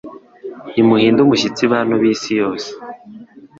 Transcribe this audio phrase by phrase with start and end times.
[0.73, 2.69] nimuhinde umushyitsi bantu b’isi yose